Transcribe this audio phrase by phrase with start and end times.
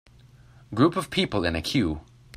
[0.73, 2.01] Group of people in a queue.